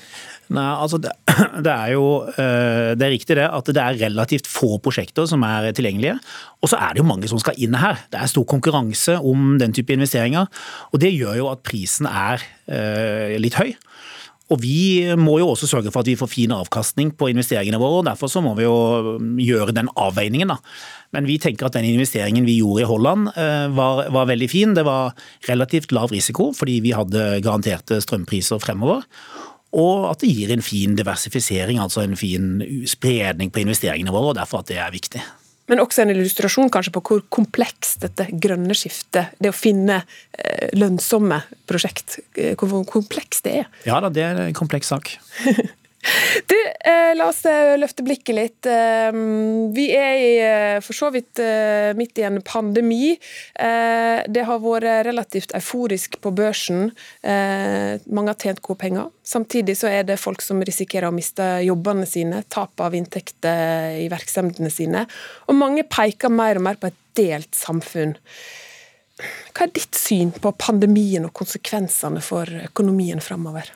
Nei, 0.52 0.66
altså 0.76 0.98
det, 1.00 1.14
det, 1.64 1.72
er 1.72 1.94
jo 1.94 2.04
eh, 2.28 2.92
det 2.98 3.06
er 3.06 3.14
riktig 3.14 3.38
det 3.38 3.46
at 3.48 3.70
det 3.72 3.80
er 3.80 3.98
relativt 4.04 4.50
få 4.50 4.76
prosjekter 4.84 5.26
som 5.30 5.42
er 5.46 5.70
tilgjengelige. 5.74 6.18
Og 6.62 6.70
så 6.70 6.78
er 6.78 6.94
det 6.94 7.02
jo 7.02 7.08
mange 7.08 7.30
som 7.30 7.40
skal 7.42 7.56
inn 7.56 7.74
her. 7.80 8.04
Det 8.12 8.20
er 8.20 8.30
stor 8.30 8.46
konkurranse 8.50 9.16
om 9.24 9.56
den 9.62 9.74
type 9.74 9.96
investeringer. 9.96 10.50
Og 10.92 11.00
det 11.02 11.14
gjør 11.14 11.40
jo 11.40 11.48
at 11.50 11.64
prisen 11.66 12.10
er 12.10 12.44
eh, 12.68 13.34
litt 13.40 13.58
høy. 13.58 13.72
Og 14.52 14.60
Vi 14.60 15.14
må 15.16 15.38
jo 15.40 15.48
også 15.54 15.68
sørge 15.70 15.90
for 15.92 16.04
at 16.04 16.10
vi 16.10 16.18
får 16.20 16.28
fin 16.28 16.52
avkastning 16.52 17.14
på 17.16 17.30
investeringene 17.32 17.80
våre. 17.80 18.02
og 18.02 18.08
Derfor 18.10 18.28
så 18.28 18.42
må 18.44 18.52
vi 18.58 18.66
jo 18.66 18.74
um, 19.16 19.38
gjøre 19.40 19.72
den 19.72 19.88
avveiningen. 19.96 20.52
da. 20.52 20.58
Men 21.16 21.26
vi 21.26 21.38
tenker 21.38 21.66
at 21.66 21.78
den 21.78 21.88
investeringen 21.88 22.44
vi 22.44 22.58
gjorde 22.58 22.84
i 22.84 22.88
Holland 22.90 23.30
uh, 23.38 23.72
var, 23.72 24.10
var 24.12 24.28
veldig 24.28 24.50
fin. 24.50 24.74
Det 24.76 24.84
var 24.84 25.14
relativt 25.48 25.92
lav 25.96 26.12
risiko 26.12 26.52
fordi 26.52 26.80
vi 26.84 26.92
hadde 26.92 27.40
garanterte 27.40 28.02
strømpriser 28.04 28.60
fremover. 28.60 29.06
Og 29.74 30.10
at 30.10 30.20
det 30.20 30.30
gir 30.30 30.52
en 30.54 30.62
fin 30.62 30.94
diversifisering, 30.94 31.80
altså 31.82 32.04
en 32.04 32.14
fin 32.16 32.60
spredning 32.86 33.50
på 33.50 33.64
investeringene 33.64 34.12
våre. 34.12 34.34
og 34.34 34.38
Derfor 34.38 34.60
at 34.60 34.68
det 34.70 34.78
er 34.78 34.92
viktig. 34.92 35.24
Men 35.70 35.80
også 35.80 36.02
en 36.02 36.12
illustrasjon 36.12 36.68
kanskje 36.72 36.92
på 36.92 37.02
hvor 37.08 37.22
komplekst 37.32 38.02
dette 38.04 38.26
grønne 38.42 38.76
skiftet, 38.76 39.32
det 39.40 39.48
å 39.48 39.56
finne 39.56 40.02
eh, 40.02 40.68
lønnsomme 40.76 41.40
prosjekt, 41.68 42.18
eh, 42.36 42.52
hvor 42.60 42.84
komplekst 42.88 43.46
det 43.48 43.56
er. 43.62 43.70
Ja 43.88 44.00
da, 44.04 44.12
det 44.12 44.26
er 44.26 44.42
en 44.48 44.56
kompleks 44.56 44.92
sak. 44.92 45.16
Du, 46.46 46.56
eh, 46.90 47.14
la 47.16 47.28
oss 47.28 47.44
eh, 47.48 47.74
løfte 47.78 48.04
blikket 48.04 48.36
litt. 48.36 48.68
Eh, 48.68 49.10
vi 49.74 49.86
er 49.96 50.14
i, 50.20 50.30
eh, 50.44 50.80
for 50.84 50.96
så 50.96 51.10
vidt 51.14 51.40
eh, 51.42 51.92
midt 51.96 52.18
i 52.20 52.26
en 52.28 52.40
pandemi. 52.44 53.14
Eh, 53.14 54.24
det 54.28 54.44
har 54.48 54.62
vært 54.62 55.06
relativt 55.08 55.54
euforisk 55.56 56.20
på 56.20 56.32
børsen. 56.34 56.90
mange 57.24 58.30
har 58.30 58.38
tjent 58.40 58.60
gode 58.62 58.78
penger. 58.78 59.08
Samtidig 59.24 59.76
så 59.78 59.88
er 59.88 60.04
det 60.04 60.20
folk 60.20 60.42
som 60.42 60.60
risikerer 60.62 61.08
å 61.08 61.14
miste 61.14 61.44
jobbene 61.64 62.06
sine, 62.08 62.42
tap 62.52 62.80
av 62.80 62.94
inntekter 62.94 63.96
i 64.02 64.08
virksomhetene 64.12 64.70
sine. 64.72 65.06
Og 65.48 65.56
mange 65.56 65.86
peker 65.88 66.32
mer 66.32 66.60
og 66.60 66.66
mer 66.66 66.80
på 66.80 66.90
et 66.90 67.00
delt 67.16 67.54
samfunn. 67.56 68.16
Hva 69.54 69.66
er 69.66 69.72
ditt 69.72 69.94
syn 69.96 70.34
på 70.34 70.52
pandemien 70.58 71.24
og 71.28 71.34
konsekvensene 71.38 72.22
for 72.24 72.50
økonomien 72.66 73.22
framover? 73.22 73.70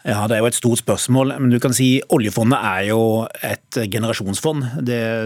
Ja, 0.00 0.26
Det 0.26 0.36
er 0.36 0.40
jo 0.40 0.48
et 0.48 0.56
stort 0.56 0.80
spørsmål. 0.80 1.38
men 1.38 1.50
du 1.50 1.58
kan 1.58 1.72
si 1.72 2.00
Oljefondet 2.08 2.58
er 2.58 2.88
jo 2.88 3.26
et 3.42 3.90
generasjonsfond. 3.92 4.64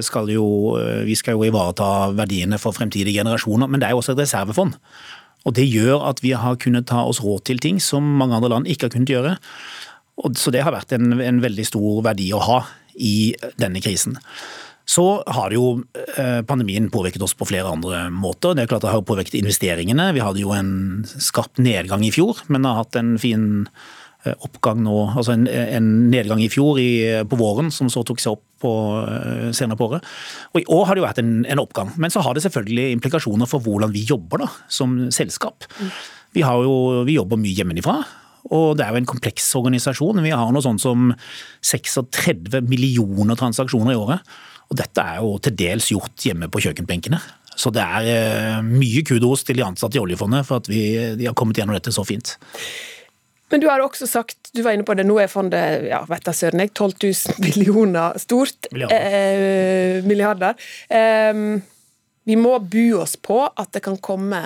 Skal 0.03 0.29
jo, 0.31 0.77
vi 1.05 1.15
skal 1.15 1.35
jo 1.35 1.45
ivareta 1.45 2.11
verdiene 2.11 2.59
for 2.59 2.73
fremtidige 2.73 3.23
generasjoner, 3.23 3.69
men 3.69 3.81
det 3.81 3.87
er 3.87 3.91
jo 3.93 4.03
også 4.03 4.13
et 4.13 4.25
reservefond. 4.27 4.75
Og 5.45 5.55
Det 5.55 5.71
gjør 5.71 6.09
at 6.09 6.23
vi 6.23 6.33
har 6.33 6.57
kunnet 6.57 6.87
ta 6.87 7.05
oss 7.05 7.21
råd 7.21 7.45
til 7.45 7.59
ting 7.59 7.79
som 7.79 8.03
mange 8.03 8.35
andre 8.35 8.49
land 8.49 8.67
ikke 8.67 8.87
har 8.87 8.91
kunnet 8.91 9.09
gjøre. 9.09 9.37
Og 10.19 10.35
så 10.35 10.51
Det 10.51 10.63
har 10.63 10.73
vært 10.73 10.93
en, 10.93 11.21
en 11.21 11.41
veldig 11.41 11.67
stor 11.67 12.03
verdi 12.03 12.33
å 12.33 12.43
ha 12.43 12.67
i 12.97 13.35
denne 13.57 13.81
krisen. 13.81 14.19
Så 14.87 15.23
har 15.27 15.51
jo 15.51 15.85
eh, 16.19 16.43
pandemien 16.43 16.91
påvirket 16.91 17.23
oss 17.23 17.33
på 17.35 17.47
flere 17.47 17.71
andre 17.71 18.11
måter. 18.11 18.55
Det 18.55 18.65
er 18.65 18.67
klart 18.67 18.83
det 18.83 18.91
har 18.91 19.03
påvirket 19.03 19.35
investeringene. 19.35 20.13
Vi 20.13 20.21
hadde 20.21 20.41
jo 20.41 20.53
en 20.53 21.05
skarp 21.09 21.59
nedgang 21.59 22.05
i 22.05 22.13
fjor, 22.13 22.43
men 22.49 22.65
har 22.65 22.83
hatt 22.83 22.97
en 22.97 23.17
fin 23.19 23.65
Eh, 23.69 24.03
oppgang 24.33 24.81
nå, 24.85 24.97
altså 25.19 25.35
en, 25.35 25.45
en 25.49 25.89
nedgang 26.13 26.41
i 26.41 26.49
fjor 26.53 26.81
i, 26.81 26.89
på 27.29 27.39
våren, 27.41 27.71
som 27.75 27.91
så 27.93 28.05
tok 28.07 28.23
seg 28.23 28.37
opp 28.37 28.45
på, 28.65 28.73
eh, 29.05 29.53
senere 29.53 29.79
på 29.79 29.89
året. 29.91 30.11
Og 30.55 30.63
I 30.63 30.67
år 30.73 30.87
har 30.87 30.97
det 30.97 31.03
jo 31.03 31.07
vært 31.07 31.23
en, 31.23 31.35
en, 31.45 31.63
oppgang, 31.63 31.93
men 32.01 32.13
så 32.13 32.25
har 32.25 32.37
det 32.37 32.45
selvfølgelig 32.47 32.97
implikasjoner 32.97 33.51
for 33.51 33.65
hvordan 33.65 33.93
vi 33.95 34.07
jobber 34.09 34.45
da, 34.47 34.51
som 34.69 34.97
selskap. 35.15 35.69
Vi, 36.35 36.43
jo, 36.43 37.05
vi, 37.07 37.19
jobber 37.19 37.41
mye 37.41 37.57
hjemmefra. 37.59 37.99
Og 38.55 38.75
det 38.77 38.85
er 38.85 38.93
jo 38.93 39.01
en 39.01 39.09
kompleks 39.09 39.47
organisasjon. 39.57 40.21
Vi 40.25 40.33
har 40.35 40.51
noe 40.53 40.65
sånt 40.65 40.83
som 40.83 41.13
36 41.65 42.61
millioner 42.69 43.39
transaksjoner 43.41 43.95
i 43.95 44.01
året. 44.01 44.35
Og 44.69 44.77
dette 44.81 45.01
er 45.01 45.23
jo 45.23 45.39
til 45.45 45.57
dels 45.57 45.89
gjort 45.93 46.27
hjemme 46.27 46.51
på 46.53 46.61
kjøkkenbenkene. 46.65 47.21
Så 47.57 47.71
det 47.73 47.85
er 47.85 48.09
eh, 48.11 48.65
mye 48.67 49.05
kudos 49.07 49.45
til 49.47 49.61
de 49.61 49.65
ansatte 49.65 49.97
i 49.97 50.03
oljefondet 50.03 50.45
for 50.49 50.61
at 50.61 50.69
vi, 50.69 50.83
de 51.17 51.29
har 51.29 51.37
kommet 51.39 51.61
gjennom 51.61 51.77
dette 51.77 51.93
så 51.95 52.05
fint. 52.07 52.35
Men 53.55 53.63
du 53.63 53.69
har 53.71 53.79
også 53.85 54.09
sagt, 54.11 54.49
du 54.51 54.65
var 54.67 54.75
inne 54.75 54.83
på 54.83 54.97
det, 54.99 55.05
nå 55.07 55.15
er 55.23 55.29
fondet 55.31 55.85
ja, 55.87 56.01
vet 56.11 56.27
jeg 56.27 56.39
søren 56.41 56.65
jeg, 56.65 56.73
12 56.75 56.95
000 57.07 57.37
millioner 57.45 58.19
stort. 58.19 58.67
Milliarder. 58.75 59.15
Eh, 59.15 60.01
milliarder. 60.03 60.65
Eh, 60.91 61.45
vi 62.27 62.39
må 62.41 62.57
bu 62.59 62.97
oss 62.99 63.15
på 63.15 63.45
at 63.47 63.71
det 63.77 63.85
kan 63.85 64.01
komme 64.03 64.41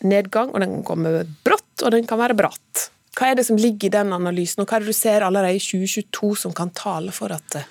nedgang, 0.00 0.54
og 0.54 0.64
den 0.64 0.78
kan 0.78 0.86
komme 0.94 1.12
brått, 1.44 1.74
og 1.84 1.92
den 1.92 2.08
kan 2.08 2.22
være 2.22 2.38
bratt. 2.40 2.86
Hva 3.18 3.28
er 3.28 3.36
det 3.36 3.44
som 3.50 3.60
ligger 3.60 3.90
i 3.90 3.92
den 3.98 4.16
analysen, 4.16 4.62
og 4.62 4.70
hva 4.70 4.78
er 4.78 4.86
det 4.86 4.94
du 4.94 4.96
ser 4.96 5.26
allerede 5.26 5.60
i 5.60 5.60
2022 5.60 6.30
som 6.46 6.56
kan 6.56 6.72
tale 6.72 7.12
for 7.12 7.36
at 7.36 7.44
det 7.52 7.66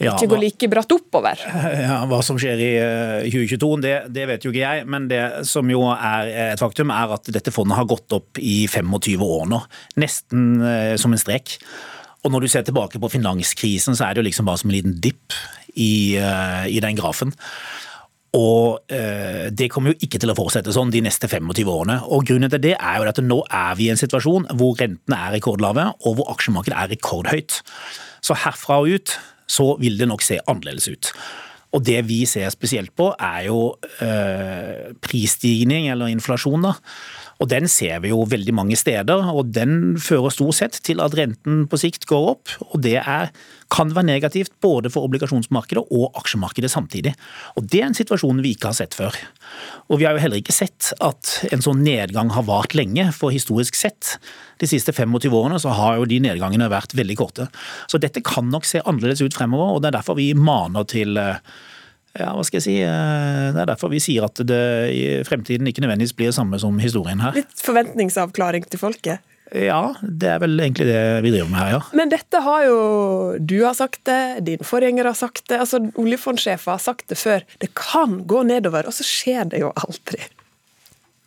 ja, 0.00 0.14
ikke 0.16 0.30
går 0.32 0.42
like 0.44 0.70
bratt 0.72 0.94
oppover? 0.96 1.44
Ja, 1.90 2.00
Hva 2.08 2.20
som 2.24 2.38
skjer 2.40 2.60
i 2.64 2.70
2022, 3.28 3.70
det, 3.84 3.94
det, 4.14 4.26
vet 4.30 4.46
jo 4.46 4.52
ikke 4.52 4.62
jeg. 4.62 4.88
Men 4.90 5.08
det 5.10 5.22
som 5.48 5.68
jo 5.70 5.84
er 5.92 6.32
et 6.50 6.62
faktum, 6.62 6.92
er 6.94 7.16
at 7.16 7.30
dette 7.32 7.54
fondet 7.54 7.78
har 7.78 7.88
gått 7.90 8.16
opp 8.16 8.40
i 8.40 8.64
25 8.70 9.24
år 9.26 9.46
nå. 9.50 9.60
Nesten 10.00 10.48
som 11.00 11.14
en 11.14 11.20
strek. 11.20 11.58
Og 12.24 12.32
når 12.32 12.44
du 12.44 12.52
ser 12.52 12.64
tilbake 12.66 13.00
på 13.00 13.12
finanskrisen, 13.12 13.96
så 13.96 14.06
er 14.06 14.16
det 14.16 14.22
jo 14.24 14.28
liksom 14.28 14.48
bare 14.48 14.60
som 14.60 14.72
en 14.72 14.76
liten 14.76 14.98
dipp 15.04 15.36
i, 15.74 16.16
i 16.16 16.82
den 16.84 16.98
grafen. 16.98 17.32
Og 18.36 18.92
eh, 18.94 19.48
det 19.50 19.70
kommer 19.72 19.90
jo 19.90 20.06
ikke 20.06 20.20
til 20.22 20.30
å 20.30 20.36
fortsette 20.38 20.74
sånn 20.74 20.92
de 20.94 21.02
neste 21.02 21.26
25 21.26 21.66
årene. 21.66 21.96
Og 22.14 22.28
Grunnen 22.28 22.52
til 22.52 22.62
det 22.62 22.76
er 22.76 23.00
jo 23.00 23.08
at 23.10 23.18
nå 23.24 23.40
er 23.46 23.74
vi 23.78 23.88
i 23.88 23.94
en 23.94 23.98
situasjon 23.98 24.46
hvor 24.58 24.76
rentene 24.78 25.18
er 25.18 25.34
rekordlave 25.34 25.88
og 25.98 26.18
hvor 26.18 26.30
aksjemarkedet 26.36 26.78
er 26.78 26.92
rekordhøyt. 26.94 27.58
Så 28.22 28.38
herfra 28.44 28.82
og 28.84 28.94
ut 28.94 29.16
så 29.50 29.72
vil 29.82 29.98
det 29.98 30.08
nok 30.10 30.22
se 30.22 30.38
annerledes 30.46 30.88
ut. 30.92 31.12
Og 31.74 31.84
det 31.86 32.00
vi 32.08 32.24
ser 32.26 32.50
spesielt 32.50 32.92
på, 32.98 33.12
er 33.14 33.46
jo 33.46 33.60
øh, 34.02 34.94
prisstigning, 35.02 35.90
eller 35.90 36.10
inflasjon. 36.10 36.66
da. 36.66 36.74
Og 37.40 37.48
Den 37.48 37.68
ser 37.72 38.02
vi 38.04 38.10
jo 38.12 38.26
veldig 38.28 38.52
mange 38.52 38.76
steder, 38.76 39.30
og 39.32 39.54
den 39.56 39.96
fører 40.00 40.32
stort 40.32 40.58
sett 40.58 40.76
til 40.84 41.00
at 41.00 41.14
renten 41.16 41.64
på 41.70 41.78
sikt 41.80 42.04
går 42.08 42.26
opp. 42.34 42.52
og 42.68 42.82
Det 42.84 42.98
er, 43.00 43.30
kan 43.72 43.94
være 43.96 44.04
negativt 44.04 44.52
både 44.60 44.90
for 44.92 45.08
obligasjonsmarkedet 45.08 45.86
og 45.90 46.12
aksjemarkedet 46.20 46.70
samtidig. 46.70 47.14
Og 47.56 47.64
Det 47.64 47.80
er 47.80 47.86
en 47.88 47.96
situasjon 47.96 48.42
vi 48.44 48.52
ikke 48.52 48.68
har 48.68 48.76
sett 48.76 48.94
før. 48.94 49.16
Og 49.88 49.98
Vi 49.98 50.04
har 50.04 50.12
jo 50.12 50.20
heller 50.20 50.36
ikke 50.36 50.52
sett 50.52 50.92
at 51.00 51.46
en 51.50 51.64
sånn 51.64 51.82
nedgang 51.82 52.30
har 52.30 52.44
vart 52.44 52.74
lenge, 52.74 53.10
for 53.12 53.30
historisk 53.30 53.74
sett. 53.74 54.18
De 54.60 54.68
siste 54.68 54.92
25 54.92 55.32
årene 55.32 55.58
så 55.58 55.72
har 55.72 55.96
jo 55.96 56.04
de 56.04 56.20
nedgangene 56.20 56.68
vært 56.68 56.92
veldig 56.92 57.16
korte. 57.16 57.48
Så 57.88 57.98
dette 57.98 58.20
kan 58.20 58.50
nok 58.50 58.68
se 58.68 58.84
annerledes 58.84 59.24
ut 59.24 59.34
fremover, 59.34 59.76
og 59.76 59.82
det 59.82 59.88
er 59.88 59.98
derfor 60.00 60.20
vi 60.20 60.34
maner 60.34 60.84
til 60.84 61.16
eh, 61.16 61.40
ja, 62.18 62.32
hva 62.34 62.42
skal 62.42 62.58
jeg 62.58 62.66
si. 62.66 62.76
Eh, 62.82 63.48
det 63.54 63.60
er 63.62 63.68
derfor 63.70 63.92
vi 63.92 64.00
sier 64.02 64.26
at 64.26 64.40
det 64.42 64.62
i 64.94 65.02
fremtiden 65.26 65.68
ikke 65.70 65.84
nødvendigvis 65.84 66.16
blir 66.18 66.32
det 66.32 66.38
samme 66.38 66.58
som 66.62 66.78
historien 66.82 67.22
her. 67.22 67.36
Litt 67.38 67.62
forventningsavklaring 67.62 68.66
til 68.70 68.82
folket? 68.82 69.26
Ja, 69.50 69.96
det 70.02 70.28
er 70.30 70.42
vel 70.42 70.60
egentlig 70.62 70.86
det 70.86 70.98
vi 71.24 71.32
driver 71.34 71.48
med 71.50 71.58
her, 71.58 71.70
ja. 71.74 71.80
Men 71.98 72.10
dette 72.12 72.42
har 72.44 72.66
jo 72.68 72.80
du 73.38 73.56
har 73.64 73.74
sagt 73.74 74.04
det, 74.06 74.44
din 74.46 74.62
forgjenger 74.66 75.08
har 75.10 75.16
sagt 75.18 75.48
det, 75.50 75.58
altså 75.58 75.80
oljefondsjefer 75.98 76.76
har 76.76 76.82
sagt 76.82 77.08
det 77.10 77.18
før. 77.18 77.46
Det 77.62 77.72
kan 77.78 78.20
gå 78.30 78.44
nedover, 78.46 78.86
og 78.86 78.94
så 78.94 79.06
skjer 79.06 79.50
det 79.50 79.64
jo 79.64 79.72
aldri. 79.74 80.22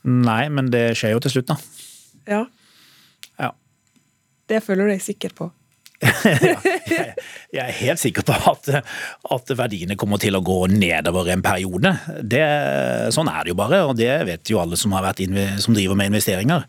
Nei, 0.08 0.46
men 0.52 0.72
det 0.72 0.86
skjer 1.00 1.16
jo 1.16 1.24
til 1.24 1.36
slutt, 1.36 1.52
da. 1.52 1.60
Ja. 2.32 2.46
ja. 3.44 3.52
Det 4.52 4.64
føler 4.64 4.88
du 4.88 4.96
deg 4.96 5.04
sikker 5.04 5.36
på? 5.36 5.52
Jeg, 6.04 7.14
jeg, 7.54 7.64
er 7.64 7.78
helt 7.80 8.02
sikker 8.02 8.26
på 8.28 8.36
at, 8.52 8.72
at, 9.36 9.54
verdiene 9.58 9.98
kommer 10.00 10.22
til 10.22 10.38
å 10.38 10.44
gå 10.46 10.66
nedover 10.74 11.30
en 11.34 11.46
periode. 11.46 11.94
Det, 12.22 12.44
sånn 13.16 13.32
er 13.32 13.46
det 13.46 13.54
jo 13.54 13.60
bare, 13.60 13.84
og 13.88 13.96
det 14.00 14.12
vet 14.30 14.52
jo 14.52 14.62
alle 14.64 14.80
som, 14.80 14.94
som 14.94 15.78
driver 15.78 16.00
med 16.00 16.12
investeringer. 16.12 16.68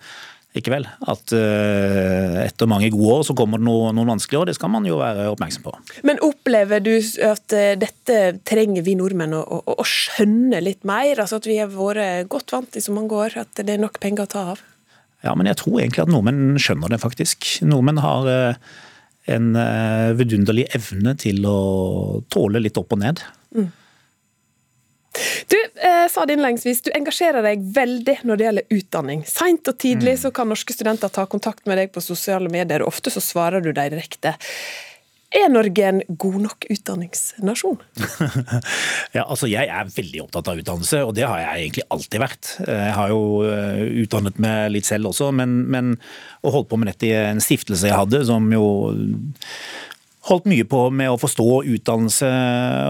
Ikke 0.55 0.71
vel? 0.71 0.85
At 1.11 1.33
uh, 1.35 2.37
etter 2.45 2.69
mange 2.71 2.87
gode 2.95 3.17
år 3.17 3.25
så 3.27 3.35
kommer 3.35 3.59
det 3.59 3.67
noe, 3.67 3.91
noen 3.97 4.13
vanskelige 4.13 4.39
år. 4.39 4.51
Det 4.53 4.55
skal 4.55 4.71
man 4.71 4.87
jo 4.87 5.01
være 5.01 5.27
oppmerksom 5.33 5.65
på. 5.67 5.73
Men 6.07 6.23
opplever 6.23 6.83
du 6.85 6.93
at 7.27 7.57
uh, 7.59 7.73
dette 7.81 8.21
trenger 8.47 8.87
vi 8.87 8.95
nordmenn 9.01 9.35
å, 9.35 9.43
å, 9.43 9.75
å, 9.75 9.87
skjønne 9.89 10.63
litt 10.63 10.87
mer? 10.87 11.19
Altså 11.19 11.41
At 11.41 11.51
vi 11.51 11.59
har 11.59 11.75
vært 11.75 12.31
godt 12.31 12.55
vant 12.55 12.79
i 12.79 12.85
så 12.85 12.95
mange 12.95 13.19
år, 13.19 13.35
at 13.43 13.51
det 13.59 13.75
er 13.75 13.83
nok 13.83 13.99
penger 14.03 14.29
å 14.29 14.31
ta 14.31 14.47
av? 14.55 14.63
Ja, 15.27 15.35
men 15.35 15.51
jeg 15.51 15.59
tror 15.59 15.81
egentlig 15.81 16.05
at 16.05 16.13
nordmenn 16.13 16.61
skjønner 16.63 16.93
det, 16.93 17.03
faktisk. 17.03 17.49
Nordmenn 17.67 17.99
har 18.05 18.31
uh, 18.31 18.81
en 19.25 19.55
eh, 19.57 20.11
vidunderlig 20.19 20.67
evne 20.77 21.15
til 21.21 21.47
å 21.49 21.59
tåle 22.33 22.61
litt 22.61 22.79
opp 22.81 22.93
og 22.95 23.01
ned. 23.01 23.23
Mm. 23.57 23.71
Du 25.49 25.57
eh, 25.57 26.07
sa 26.11 26.25
det 26.27 26.35
innledningsvis, 26.35 26.83
du 26.85 26.91
engasjerer 26.95 27.45
deg 27.47 27.63
veldig 27.77 28.17
når 28.27 28.41
det 28.41 28.47
gjelder 28.49 28.79
utdanning. 28.79 29.23
Seint 29.29 29.71
og 29.71 29.79
tidlig 29.81 30.17
mm. 30.17 30.23
så 30.25 30.33
kan 30.35 30.51
norske 30.51 30.75
studenter 30.75 31.13
ta 31.13 31.27
kontakt 31.31 31.69
med 31.71 31.79
deg 31.81 31.95
på 31.95 32.03
sosiale 32.03 32.51
medier, 32.53 32.83
og 32.83 32.91
ofte 32.91 33.13
så 33.15 33.23
svarer 33.23 33.65
du 33.65 33.71
deg 33.73 33.95
direkte. 33.95 34.35
Er 35.35 35.49
Norge 35.51 35.87
en 35.89 36.01
god 36.21 36.37
nok 36.45 36.67
utdanningsnasjon? 36.71 37.81
ja, 39.17 39.25
altså 39.25 39.49
Jeg 39.51 39.67
er 39.67 39.91
veldig 39.91 40.23
opptatt 40.23 40.51
av 40.53 40.61
utdannelse, 40.61 41.01
og 41.03 41.15
det 41.17 41.27
har 41.27 41.41
jeg 41.43 41.65
egentlig 41.65 41.87
alltid 41.97 42.23
vært. 42.23 42.51
Jeg 42.69 42.93
har 42.95 43.11
jo 43.11 43.25
eh, 43.49 43.81
utdannet 44.05 44.39
meg 44.43 44.71
litt 44.77 44.87
selv 44.87 45.11
også, 45.11 45.33
men, 45.35 45.65
men 45.75 45.97
og 46.45 46.59
holdt 46.59 46.71
på 46.71 46.79
med 46.79 46.93
dette 46.93 47.11
i 47.11 47.17
en 47.33 47.43
stiftelse 47.43 47.91
jeg 47.91 47.99
hadde, 47.99 48.23
som 48.29 48.47
jo 48.55 48.69
holdt 50.29 50.47
mye 50.49 50.65
på 50.69 50.87
med 50.95 51.13
å 51.13 51.21
forstå 51.21 51.49
utdannelse 51.75 52.31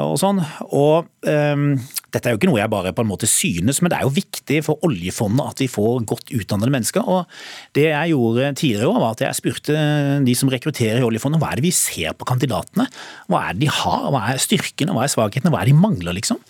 og 0.05 0.19
sånn. 0.21 0.43
Og 0.69 1.09
um, 1.27 1.71
dette 2.15 2.31
er 2.31 2.35
jo 2.35 2.39
ikke 2.39 2.49
noe 2.51 2.61
jeg 2.61 2.71
bare 2.73 2.93
på 2.95 3.05
en 3.05 3.11
måte 3.11 3.29
synes, 3.31 3.81
men 3.83 3.91
det 3.91 3.99
er 3.99 4.07
jo 4.07 4.15
viktig 4.15 4.61
for 4.67 4.87
oljefondet 4.87 5.51
at 5.51 5.63
vi 5.65 5.69
får 5.71 6.05
godt 6.09 6.33
utdannede 6.37 6.73
mennesker. 6.75 7.09
Og 7.11 7.77
det 7.77 7.89
jeg 7.89 8.13
gjorde 8.15 8.51
tidligere 8.61 9.03
var 9.03 9.17
at 9.17 9.25
jeg 9.27 9.39
spurte 9.41 9.85
de 10.27 10.37
som 10.39 10.53
rekrutterer 10.53 11.03
i 11.03 11.07
oljefondet, 11.07 11.43
hva 11.43 11.53
er 11.53 11.61
det 11.61 11.67
vi 11.67 11.75
ser 11.75 12.15
på 12.19 12.29
kandidatene? 12.29 12.87
Hva 13.33 13.45
er 13.49 13.57
det 13.57 13.67
de 13.67 13.73
har? 13.75 14.09
Hva 14.15 14.25
er 14.33 14.43
styrkene, 14.43 14.95
hva 14.95 15.07
er 15.07 15.15
svakhetene, 15.15 15.53
hva 15.55 15.63
er 15.63 15.71
det 15.71 15.77
de 15.77 15.85
mangler, 15.85 16.17
liksom? 16.17 16.41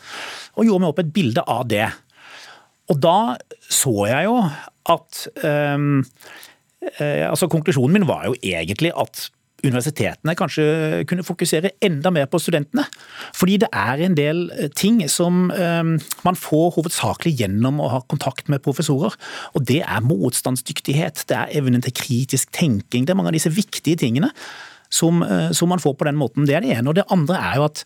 Og 0.55 0.69
gjorde 0.69 0.85
meg 0.85 0.93
opp 0.93 1.03
et 1.03 1.15
bilde 1.17 1.47
av 1.57 1.65
det. 1.71 1.87
Og 2.93 3.01
da 3.01 3.19
så 3.73 3.95
jeg 4.11 4.29
jo 4.29 4.37
at 4.93 5.23
um, 5.41 6.03
altså 7.01 7.49
Konklusjonen 7.49 7.97
min 7.97 8.09
var 8.09 8.29
jo 8.29 8.37
egentlig 8.45 8.93
at 8.93 9.31
universitetene 9.65 10.35
kanskje 10.39 11.05
kunne 11.09 11.25
fokusere 11.27 11.75
enda 11.85 12.13
mer 12.15 12.29
på 12.31 12.41
studentene. 12.43 12.87
Fordi 13.37 13.59
det 13.65 13.71
er 13.73 14.05
en 14.07 14.19
del 14.19 14.45
eh, 14.57 14.71
ting 14.77 15.01
som 15.11 15.49
um, 15.51 15.95
man 16.27 16.39
får 16.39 16.77
hovedsakelig 16.79 17.35
gjennom 17.43 17.81
å 17.83 17.91
ha 17.97 18.03
kontakt 18.11 18.51
med 18.53 18.63
professorer. 18.65 19.17
Og 19.55 19.67
det 19.69 19.81
er 19.83 20.05
motstandsdyktighet, 20.05 21.27
det 21.31 21.41
er 21.41 21.59
evnen 21.61 21.85
til 21.85 21.97
kritisk 21.97 22.53
tenking. 22.55 23.07
Det 23.07 23.15
er 23.15 23.21
mange 23.21 23.33
av 23.33 23.39
disse 23.39 23.53
viktige 23.55 24.01
tingene 24.05 24.33
som, 24.95 25.23
uh, 25.27 25.51
som 25.57 25.71
man 25.73 25.83
får 25.83 25.97
på 25.99 26.07
den 26.09 26.19
måten. 26.19 26.47
Det 26.47 26.55
er 26.57 26.65
det 26.65 26.75
ene. 26.77 26.91
Og 26.91 26.99
det 26.99 27.07
andre 27.13 27.41
er 27.41 27.59
jo 27.59 27.67
at 27.67 27.83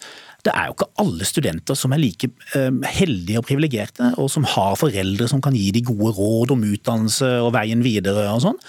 det 0.47 0.53
er 0.55 0.69
jo 0.69 0.77
ikke 0.77 0.89
alle 1.03 1.27
studenter 1.27 1.77
som 1.77 1.93
er 1.93 2.01
like 2.03 2.31
uh, 2.55 2.71
heldige 2.87 3.41
og 3.41 3.47
privilegerte, 3.49 4.13
og 4.21 4.31
som 4.33 4.47
har 4.49 4.79
foreldre 4.79 5.29
som 5.31 5.43
kan 5.45 5.57
gi 5.57 5.71
de 5.75 5.83
gode 5.89 6.13
råd 6.19 6.55
om 6.55 6.67
utdannelse 6.69 7.31
og 7.45 7.53
veien 7.57 7.83
videre 7.85 8.29
og 8.31 8.45
sånn. 8.45 8.61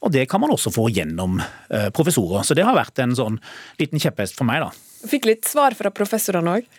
Og 0.00 0.14
det 0.14 0.26
kan 0.30 0.42
man 0.42 0.54
også 0.54 0.72
få 0.74 0.88
gjennom 0.94 1.40
uh, 1.42 1.88
professorer. 1.96 2.46
Så 2.46 2.56
det 2.56 2.66
har 2.66 2.78
vært 2.78 3.02
en 3.02 3.16
sånn 3.18 3.40
liten 3.80 4.00
kjepphest 4.00 4.38
for 4.38 4.48
meg, 4.48 4.64
da. 4.64 4.72
Fikk 5.10 5.28
litt 5.28 5.48
svar 5.48 5.76
fra 5.76 5.92
professorene 5.94 6.60
òg? 6.60 6.74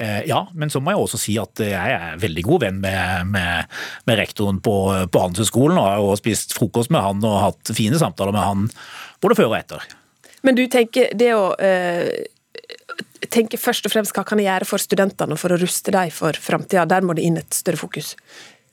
Ja, 0.00 0.46
men 0.56 0.70
så 0.72 0.80
må 0.80 0.94
jeg 0.94 1.00
også 1.02 1.18
si 1.20 1.34
at 1.36 1.60
jeg 1.60 1.92
er 1.92 2.14
veldig 2.22 2.44
god 2.46 2.62
venn 2.62 2.78
med, 2.80 3.26
med, 3.34 3.80
med 4.08 4.16
rektoren 4.16 4.60
på, 4.64 4.72
på 5.12 5.24
Handelshøyskolen. 5.26 5.76
Og 5.76 5.84
har 5.84 5.98
jo 6.00 6.14
spist 6.16 6.54
frokost 6.56 6.94
med 6.94 7.04
han 7.04 7.20
og 7.26 7.34
hatt 7.42 7.72
fine 7.76 7.98
samtaler 8.00 8.32
med 8.32 8.46
han 8.46 8.68
både 9.20 9.36
før 9.36 9.50
og 9.50 9.58
etter. 9.58 9.84
Men 10.46 10.56
du 10.58 10.64
tenker 10.72 11.10
det 11.18 11.32
å 11.36 11.50
tenke 13.30 13.60
først 13.60 13.86
og 13.86 13.92
fremst 13.92 14.16
hva 14.16 14.24
kan 14.26 14.40
jeg 14.40 14.48
gjøre 14.48 14.68
for 14.68 14.82
studentene 14.82 15.36
for 15.40 15.52
å 15.52 15.58
ruste 15.60 15.92
dem 15.94 16.12
for 16.14 16.36
framtida. 16.36 16.86
Der 16.88 17.04
må 17.04 17.16
det 17.16 17.26
inn 17.26 17.38
et 17.40 17.54
større 17.56 17.80
fokus. 17.80 18.14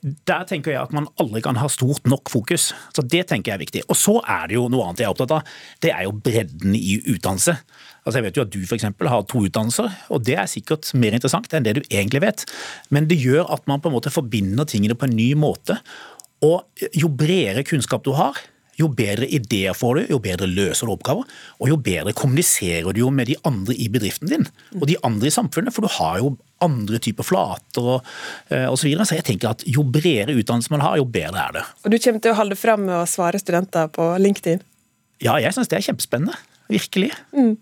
Der 0.02 0.46
tenker 0.48 0.72
jeg 0.72 0.80
at 0.80 0.94
man 0.96 1.08
aldri 1.20 1.42
kan 1.44 1.58
ha 1.60 1.68
stort 1.72 2.06
nok 2.08 2.30
fokus. 2.32 2.70
Så 2.96 3.04
Det 3.04 3.26
tenker 3.28 3.52
jeg 3.52 3.58
er 3.58 3.64
viktig. 3.66 3.84
Og 3.90 3.98
så 3.98 4.20
er 4.22 4.48
det 4.48 4.56
jo 4.56 4.68
noe 4.72 4.86
annet 4.86 5.02
jeg 5.02 5.08
er 5.10 5.14
opptatt 5.16 5.34
av. 5.40 5.56
Det 5.84 5.92
er 5.92 6.06
jo 6.06 6.14
bredden 6.14 6.76
i 6.78 7.00
utdannelse. 7.02 7.58
Altså 8.06 8.20
Jeg 8.20 8.28
vet 8.28 8.38
jo 8.38 8.46
at 8.46 8.54
du 8.54 8.60
f.eks. 8.64 8.86
har 8.88 9.26
to 9.28 9.42
utdannelser, 9.44 9.96
og 10.16 10.22
det 10.24 10.38
er 10.40 10.48
sikkert 10.48 10.94
mer 10.96 11.18
interessant 11.18 11.52
enn 11.52 11.66
det 11.66 11.74
du 11.76 11.82
egentlig 11.90 12.22
vet. 12.24 12.46
Men 12.94 13.10
det 13.10 13.20
gjør 13.20 13.50
at 13.52 13.66
man 13.68 13.82
på 13.82 13.90
en 13.90 13.98
måte 13.98 14.14
forbinder 14.14 14.70
tingene 14.70 14.96
på 14.96 15.10
en 15.10 15.18
ny 15.18 15.34
måte. 15.36 15.76
Og 16.46 16.64
jo 16.96 17.10
bredere 17.10 17.66
kunnskap 17.68 18.06
du 18.06 18.14
har, 18.16 18.38
jo 18.78 18.90
bedre 18.94 19.28
ideer 19.34 19.76
får 19.78 19.98
du, 19.98 20.02
jo 20.14 20.20
bedre 20.22 20.50
løser 20.50 20.88
du 20.88 20.94
oppgaver, 20.94 21.26
og 21.58 21.72
jo 21.72 21.78
bedre 21.82 22.14
kommuniserer 22.18 22.94
du 22.94 23.02
jo 23.02 23.12
med 23.14 23.30
de 23.32 23.38
andre 23.48 23.76
i 23.76 23.88
bedriften 23.94 24.30
din, 24.30 24.46
og 24.78 24.86
de 24.90 24.98
andre 25.08 25.30
i 25.30 25.34
samfunnet, 25.34 25.74
for 25.74 25.86
du 25.86 25.92
har 25.98 26.20
jo 26.22 26.36
andre 26.64 27.00
typer 27.02 27.26
flater 27.26 27.90
og 27.96 27.98
eh, 28.50 28.66
osv. 28.66 28.82
Så, 28.82 28.90
videre. 28.90 29.06
så 29.10 29.18
jeg 29.18 29.28
tenker 29.28 29.52
at 29.52 29.66
jo 29.70 29.86
bredere 29.86 30.38
utdannelse 30.38 30.74
man 30.74 30.86
har, 30.86 30.98
jo 31.02 31.06
bedre 31.10 31.44
er 31.44 31.58
det. 31.60 31.66
Og 31.84 31.94
du 31.94 32.00
kommer 32.02 32.24
til 32.24 32.34
å 32.34 32.40
holde 32.40 32.58
fram 32.58 32.86
med 32.88 32.98
å 32.98 33.08
svare 33.10 33.42
studenter 33.42 33.90
på 33.94 34.14
LinkedIn? 34.22 34.64
Ja, 35.26 35.40
jeg 35.42 35.54
syns 35.56 35.70
det 35.72 35.80
er 35.80 35.90
kjempespennende. 35.90 36.38
Virkelig. 36.68 37.14
Mm. 37.34 37.54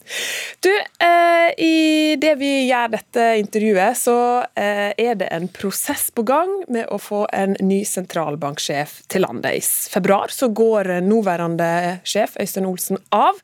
Du, 0.66 0.72
eh, 1.08 1.50
i 1.66 2.16
det 2.22 2.34
vi 2.40 2.52
gjør 2.66 2.94
dette 2.96 3.26
intervjuet, 3.42 4.00
så 4.00 4.18
eh, 4.58 4.92
er 4.98 5.20
det 5.20 5.30
en 5.34 5.46
prosess 5.54 6.08
på 6.16 6.26
gang 6.26 6.52
med 6.68 6.90
å 6.90 6.98
få 7.02 7.26
en 7.34 7.54
ny 7.62 7.84
sentralbanksjef 7.86 9.04
til 9.12 9.26
landet. 9.28 9.60
I 9.60 9.92
februar 9.94 10.34
så 10.34 10.50
går 10.50 10.96
nåværende 11.06 12.00
sjef 12.08 12.40
Øystein 12.42 12.70
Olsen 12.70 13.02
av. 13.14 13.38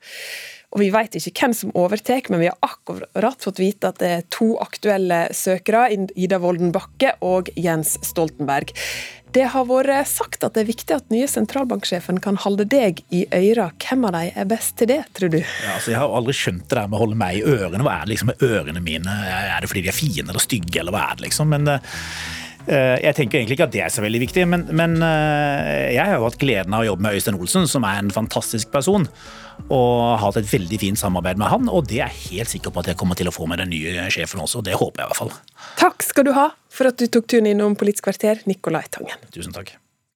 Og 0.71 0.79
Vi 0.79 0.87
vet 0.93 1.17
ikke 1.19 1.33
hvem 1.35 1.53
som 1.55 1.73
overtar, 1.75 2.23
men 2.31 2.39
vi 2.39 2.47
har 2.47 2.55
akkurat 2.63 3.43
fått 3.43 3.59
vite 3.59 3.89
at 3.91 3.99
det 3.99 4.11
er 4.11 4.27
to 4.31 4.53
aktuelle 4.63 5.25
søkere, 5.35 5.89
Ida 6.15 6.39
Wolden 6.39 6.71
Bakke 6.71 7.17
og 7.27 7.51
Jens 7.59 7.97
Stoltenberg. 8.07 8.71
Det 9.31 9.45
har 9.53 9.63
vært 9.63 10.09
sagt 10.11 10.43
at 10.43 10.57
det 10.57 10.65
er 10.65 10.67
viktig 10.67 10.91
at 10.91 11.13
nye 11.13 11.27
sentralbanksjefen 11.29 12.17
kan 12.23 12.35
holde 12.43 12.65
deg 12.67 12.99
i 13.15 13.21
øra. 13.31 13.69
Hvem 13.79 14.03
av 14.09 14.17
de 14.17 14.25
er 14.35 14.49
best 14.49 14.75
til 14.81 14.89
det, 14.91 14.99
tror 15.15 15.31
du? 15.31 15.37
Ja, 15.39 15.77
altså, 15.77 15.93
jeg 15.93 16.01
har 16.01 16.15
aldri 16.17 16.35
skjønt 16.35 16.65
det 16.65 16.75
der 16.75 16.89
med 16.91 16.97
å 16.99 17.03
holde 17.05 17.19
meg 17.21 17.39
i 17.39 17.45
ørene. 17.47 17.85
Hva 17.87 17.93
er 17.95 18.03
det 18.03 18.11
liksom 18.11 18.31
med 18.33 18.43
ørene 18.43 18.83
mine? 18.83 19.15
Er 19.31 19.63
det 19.63 19.71
fordi 19.71 19.85
de 19.85 19.91
er 19.93 19.95
fine 19.95 20.27
eller 20.27 20.43
stygge, 20.43 20.81
eller 20.81 20.95
hva 20.95 21.05
er 21.07 21.15
det 21.15 21.29
liksom? 21.29 21.55
Men 21.55 21.71
uh, 21.71 22.01
jeg 22.67 23.15
tenker 23.17 23.39
egentlig 23.39 23.57
ikke 23.57 23.67
at 23.69 23.73
det 23.73 23.83
er 23.85 23.93
så 23.93 24.03
veldig 24.03 24.21
viktig, 24.23 24.45
men, 24.49 24.65
men 24.77 24.97
uh, 25.01 25.89
jeg 25.91 26.01
har 26.01 26.17
jo 26.17 26.27
hatt 26.27 26.39
gleden 26.41 26.75
av 26.75 26.83
å 26.83 26.89
jobbe 26.91 27.05
med 27.05 27.17
Øystein 27.17 27.39
Olsen, 27.39 27.67
som 27.69 27.85
er 27.87 28.01
en 28.01 28.13
fantastisk 28.13 28.71
person. 28.73 29.07
Og 29.67 29.91
har 30.15 30.23
hatt 30.23 30.39
et 30.41 30.49
veldig 30.49 30.79
fint 30.81 30.99
samarbeid 30.99 31.39
med 31.41 31.51
han, 31.51 31.69
og 31.69 31.85
det 31.89 31.99
er 32.01 32.09
jeg 32.09 32.39
helt 32.39 32.53
sikker 32.53 32.73
på 32.73 32.81
at 32.81 32.91
jeg 32.91 32.99
kommer 33.01 33.19
til 33.19 33.29
å 33.29 33.35
få 33.35 33.45
med 33.49 33.61
den 33.61 33.71
nye 33.73 34.07
sjefen 34.13 34.41
også. 34.41 34.63
Det 34.65 34.77
håper 34.77 35.03
jeg 35.03 35.09
i 35.09 35.11
hvert 35.11 35.21
fall. 35.21 35.35
Takk 35.81 36.07
skal 36.07 36.27
du 36.27 36.33
ha 36.37 36.49
for 36.71 36.89
at 36.89 36.97
du 37.01 37.07
tok 37.11 37.29
turen 37.29 37.51
innom 37.51 37.77
Politisk 37.79 38.07
kvarter, 38.09 38.41
Nicolai 38.49 38.85
Tangen. 38.93 39.29
Tusen 39.35 39.53
takk. 39.55 39.75